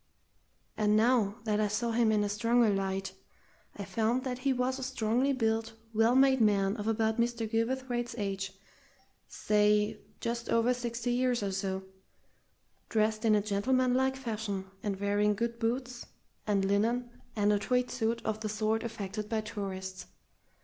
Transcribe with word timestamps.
And 0.77 0.97
now 0.97 1.35
that 1.43 1.59
I 1.59 1.67
saw 1.67 1.91
him 1.91 2.11
in 2.11 2.23
a 2.23 2.27
stronger 2.29 2.71
light, 2.71 3.13
I 3.77 3.85
found 3.85 4.23
that 4.23 4.39
he 4.39 4.51
was 4.51 4.79
a 4.79 4.83
strongly 4.83 5.31
built, 5.31 5.73
well 5.93 6.15
made 6.15 6.41
man 6.41 6.75
of 6.77 6.87
about 6.87 7.19
Mr. 7.19 7.47
Gilverthwaite's 7.47 8.15
age 8.17 8.51
say, 9.27 9.99
just 10.19 10.49
over 10.49 10.73
sixty 10.73 11.11
years 11.11 11.43
or 11.43 11.51
so, 11.51 11.83
dressed 12.89 13.25
in 13.25 13.35
a 13.35 13.43
gentlemanlike 13.43 14.15
fashion, 14.15 14.65
and 14.81 14.99
wearing 14.99 15.35
good 15.35 15.59
boots 15.59 16.07
and 16.47 16.65
linen 16.65 17.11
and 17.35 17.53
a 17.53 17.59
tweed 17.59 17.91
suit 17.91 18.23
of 18.25 18.39
the 18.39 18.49
sort 18.49 18.81
affected 18.83 19.29
by 19.29 19.41
tourists. 19.41 20.07